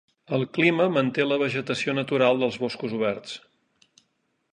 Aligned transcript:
El 0.35 0.43
clima 0.57 0.87
manté 0.93 1.27
la 1.27 1.37
vegetació 1.43 1.95
natural 1.97 2.41
dels 2.45 2.57
boscos 2.63 2.97
oberts. 3.01 3.37